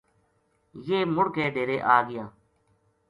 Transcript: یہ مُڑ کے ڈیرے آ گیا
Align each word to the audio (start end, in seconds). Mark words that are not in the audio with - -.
یہ 0.85 0.99
مُڑ 1.13 1.25
کے 1.35 1.45
ڈیرے 1.53 1.77
آ 1.95 1.97
گیا 2.09 2.25